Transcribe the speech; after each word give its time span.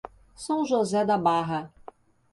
São 0.35 0.65
José 0.65 1.05
da 1.05 1.15
Barra 1.15 1.71